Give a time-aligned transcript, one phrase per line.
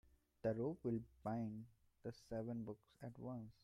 [0.41, 1.65] The rope will bind
[2.01, 3.53] the seven books at once.